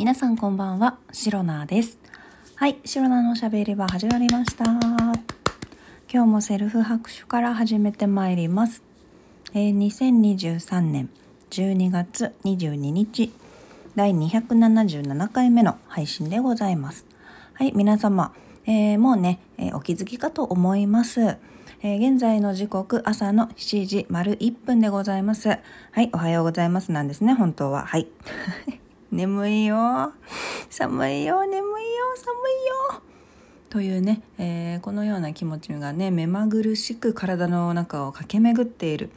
[0.00, 1.98] 皆さんこんばんは、シロナです。
[2.54, 4.64] はい、シロナのおしゃべり場始まりました。
[4.64, 5.12] 今
[6.10, 8.82] 日もセルフ拍手から始めてまいります。
[9.52, 11.10] えー2023年
[11.50, 13.30] 12月22日、
[13.94, 17.04] 第277回目の配信でございます。
[17.52, 18.32] はい、皆様、
[18.64, 21.20] えーもうね、えーお気づきかと思います。
[21.82, 25.50] えー現在の時刻朝の7時丸1分でございます。
[25.50, 25.58] は
[26.00, 27.84] い、おはようございますなんですね、本当は。
[27.84, 28.08] はい。
[29.12, 30.12] 眠いよ。
[30.68, 31.60] 寒いよ、眠いよ、
[32.16, 32.34] 寒
[32.94, 33.02] いよ。
[33.68, 39.10] というね、えーこのような気持ちがね、目まぐるしく体の中を駆け巡っている、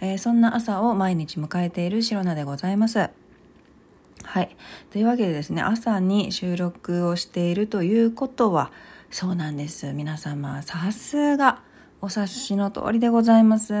[0.00, 2.98] えーそんな朝を毎日迎えているシロナでございます。
[2.98, 4.54] はい。
[4.90, 8.70] というわけでですね、朝に収録をしているということは、
[9.10, 9.94] そうなんです。
[9.94, 11.62] 皆様、さすが、
[12.00, 13.72] お察しの通りでございます。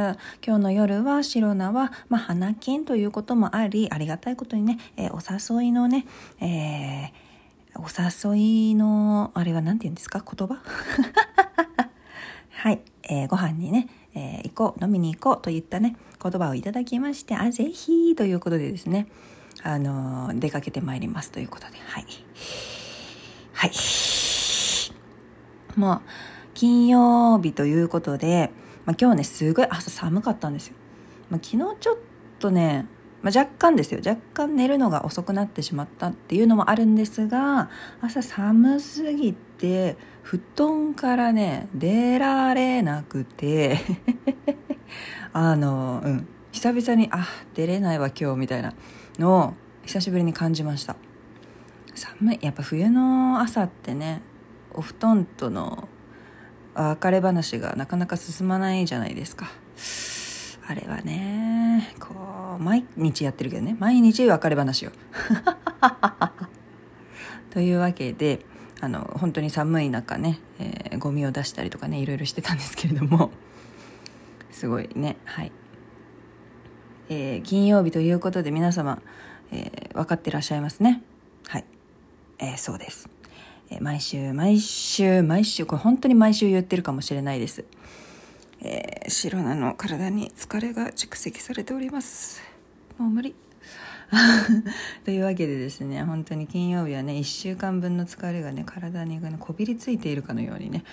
[0.44, 5.12] 今日の夜は、シロナは、まあ、花金ということもあり、ありがたいことにね、えー
[5.54, 6.04] お誘いのね、
[6.40, 7.28] えー
[7.76, 7.84] お
[8.34, 8.36] 誘
[8.72, 10.20] いの、あれは何て言うんですか？
[10.24, 10.56] 言葉？
[12.50, 19.06] はい、えーご飯にね、えー行こう、飲みに行こうといったね、言葉をいただきまして、あ、ぜひということでですね、
[19.62, 22.04] あのー出かけてまいりますということで、はい。
[23.52, 23.70] はい。
[25.76, 26.00] もう、
[26.58, 28.50] 金曜日ということで、
[28.84, 30.74] まあ、今日ね、すごい朝寒かったんですよ。
[31.30, 31.96] まあ、昨日ちょっ
[32.40, 32.86] とね、
[33.22, 34.00] まあ、若干ですよ。
[34.04, 43.78] 若干寝るのが遅くなってしまったっていうのもあるんですが、朝寒すぎて、布団からね、出られなくて、
[45.32, 46.28] あの、うん。
[46.50, 48.74] 久々に、あ、出れないわ今日みたいな
[49.16, 50.96] のを久しぶりに感じました。
[51.94, 52.38] 寒い。
[52.42, 54.22] やっぱ冬の朝ってね、
[54.74, 55.86] お布団との
[56.82, 59.50] 別れ話がなかなか進まないじゃないですか。
[60.66, 64.90] あれはね、こう、毎日やってるけどね、毎日別れ話を。
[67.50, 68.44] というわけで、
[68.80, 73.30] あの、本当に寒い中ね、えーゴミを出したりとかね、いろいろしてたんですけれども、
[74.50, 75.52] すごいね、はい。
[77.08, 79.00] えー金曜日ということで皆様、
[79.50, 81.02] えー分かってらっしゃいますね。
[81.48, 81.64] はい。
[82.38, 83.08] えーそうです。
[83.80, 87.64] 毎週、毎週、毎週、これ本当に毎週言ってるかもしれないです。
[88.60, 92.42] えー、白菜の体に疲れが蓄積されております。
[92.96, 93.34] もう無理。
[95.04, 100.84] というわけでですね、本当に金曜日はね、1週間分の疲れがね、体にね、こびりついているかのようにね、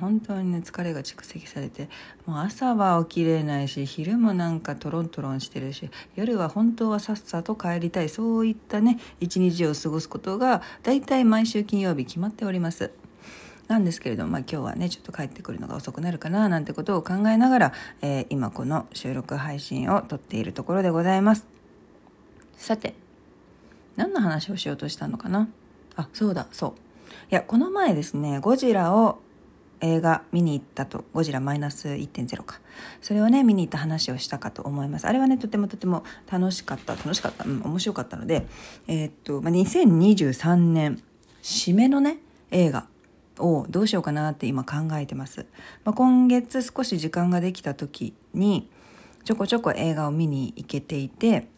[0.00, 1.88] 本当にね、疲れが蓄積されて、
[2.26, 12.90] もう朝は起きれないし、昼もなんかトロントロンしてるし、夜は本当はさっさと帰りたい、そういったね、一日を過ごすことが、だいたい毎週金曜日決まっております。
[13.68, 21.46] なんですけれども、まあ、今日はねちょっと帰ってくるのが遅くなるかななんてことを考えながら、えー今この収録配信を撮っているところでございます
[22.64, 22.94] さて
[23.94, 25.48] 何の話をしようとしたのかな？
[25.96, 26.70] あそうだそう。
[27.30, 29.20] いやこの前ですねゴジラを
[29.82, 32.60] 映画見に行ったとゴジラマイナス1.0か。
[33.02, 35.06] それをね見に行った話をしたかと思います。
[35.06, 38.46] あれはねとてもとても楽しかった楽しかった、うん、面白かったので
[38.88, 41.02] えーっと、まあ、2023年
[41.42, 42.16] 締めのね
[42.50, 42.86] 映画
[43.38, 45.44] をどうしようかなって今考えてます、
[45.84, 48.70] まあ、今月少し時間ができた時に
[49.24, 51.52] ちょこちょこ映画を見に行けていて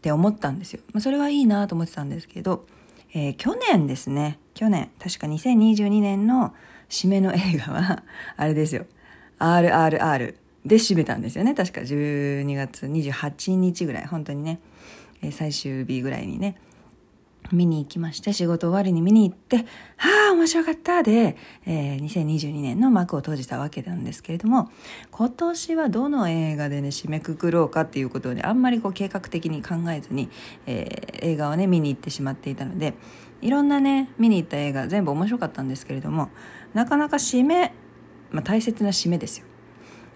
[0.00, 2.64] って思ったんですよ、まあ、それはいいなと思ってたんですけど、
[3.12, 4.38] えー去年ですね。
[4.54, 4.90] 去年。
[4.98, 6.54] 確か2022年の
[6.88, 8.02] 締めの映画は
[8.38, 8.86] あれですよ。
[9.38, 10.34] RRR
[10.64, 11.54] で締めたんですよね。
[11.54, 14.06] 確か12月28日ぐらい。
[14.06, 14.58] 本当にね、
[15.22, 16.56] え最終日ぐらいにね。
[17.52, 19.58] 見に行きまして、仕事終わりに見に行って、
[19.96, 24.70] はあ、面白かったで、えー2022年の幕を閉じたわけなんですけれども、
[25.10, 30.28] 今年はどの映画でね、締めくくろうかっていうことをね、あんまりこう計画的に考えずに、
[30.66, 32.94] えー映画をね、見に行ってしまっていたので、
[33.42, 36.30] いろんなね、見に行った映画全部面白かったんですけれども、
[36.74, 37.74] なかなか締め、
[38.30, 39.46] まあ大切な締めですよ。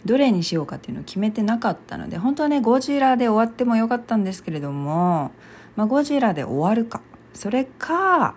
[0.04, 5.32] どれにしようかっていうのを決めてなかったので、本当はね、ゴジラで終わってもよかったんですけれども、
[5.76, 7.00] まあ、ゴジラで終わるか、
[7.34, 8.36] それか、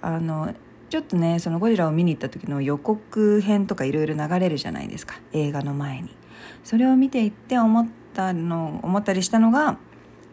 [0.00, 0.54] あの、
[0.88, 6.16] ちょっとね、そのゴジラを見に行った時の予告編とかいろいろ流れるじゃないですか、映画の前に。
[6.64, 9.78] それを見ていって思ったの、思ったりしたのが、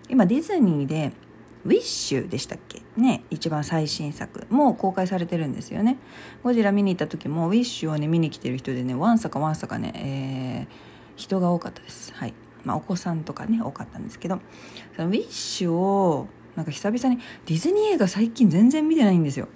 [0.08, 1.12] 今ディズニーで、
[1.66, 2.82] ウィッシュでしたっけ？
[2.96, 4.48] ね、一番最新作。
[4.50, 5.98] もう公開されてるんですよね。
[6.42, 10.90] ゴジラ見に行った時も、ウィッシュをね、見に来てる人でね、わんさかわんさかね、えー
[11.20, 12.14] 人が多かったです。
[12.14, 12.34] はい。
[12.64, 14.40] まあ、お子さんとかね、多かったんですけど、
[14.96, 16.30] そのウィッシュを、
[16.60, 19.48] なんか久々に、ディズニー映画最近全然見てないんですよ。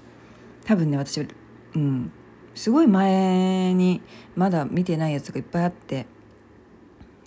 [0.66, 1.28] 多分ね、私、
[1.76, 2.12] うん、
[2.56, 4.02] すごい前に、
[4.38, 6.06] まだ見てないやつがいっぱいあって、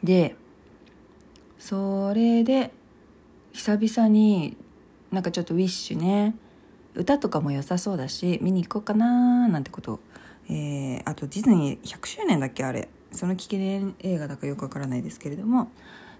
[0.02, 0.34] で、
[1.58, 2.72] それで、
[3.52, 4.56] 久々に
[5.10, 6.36] なんかちょっとウィッシュね
[6.94, 10.00] 歌とかも良さそうだし見に行こうかななんてこと、
[10.48, 12.88] えー、あとディズニー100周年だっけあれ。
[13.12, 15.70] その記念映画だかよくわからないですけれども。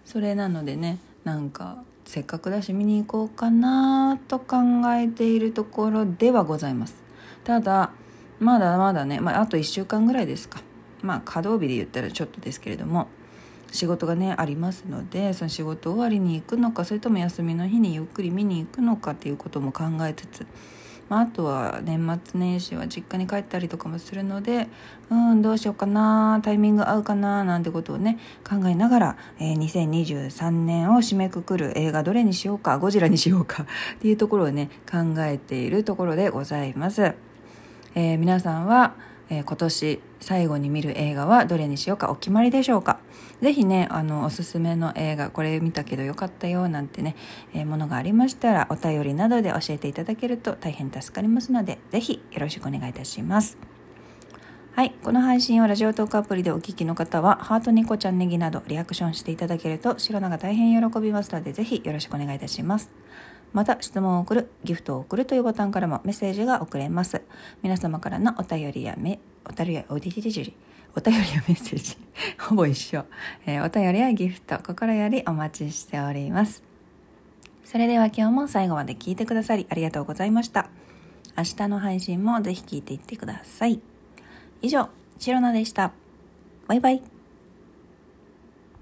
[0.05, 4.57] それなのでねなんかせっかくだし見に行こうかなと考
[4.95, 7.03] えているところではございます。
[7.45, 7.91] ただ
[8.39, 10.61] まだまだね、まあ、あと1週間ぐらいですか。
[11.03, 13.09] まあ稼働日で言ったらちょっとですけれども
[13.73, 20.47] 仕事がねありますのでその仕事終わりに行くのかそれとも休みの日にゆっくり見に行くのかっていうことも考えつつ
[21.09, 24.69] まあ、あとは年末年始は実家に帰ったりとかもするので
[25.11, 28.19] うんどうしようかなタイミング合うかななんてことをね
[28.49, 33.65] 考えながら、えー、2023年を締めくくる映画どれにしようかゴジラにしようか
[33.95, 37.15] っていうところをね考えているところでございます。
[37.95, 38.95] えー、皆さんは
[39.29, 42.99] えー、今年最後に見る映画はどれにしようかお決まりでしょうか？
[43.41, 47.17] ぜひねあのおすすめの映画これ見たけどよかったよなんてね、
[47.55, 53.59] えー、ものがありましたらお便りなどで教えていただけると大変助かりますのでぜひよろしくお願いいたします
[54.77, 54.93] はい。
[55.03, 62.93] この配信をラジオトークアプリでお聞きの方は、ハートニコちゃんネギなどリアクションしていただけると、白菜が大変喜びますので、ぜひよろしくお願いいたします。
[63.57, 67.23] また質問を送る、ギフトを送るというボタンからもメッセージが送れます。
[67.63, 69.19] 皆様からのお便りやめ、
[69.49, 70.53] お便りや、おディディディ
[70.95, 71.97] お便りやメッセージ、
[72.39, 73.07] ほぼ一緒、
[73.47, 76.63] えー、お便りやギフト、心よりお待ちしております。
[77.65, 80.69] それでは今日も最後まで聞いてくださりありがとうございました。
[81.35, 83.81] 明日の配信もぜひ聞いていってください。
[84.61, 85.93] 以上、シロナでした。
[86.69, 87.16] バイバイ。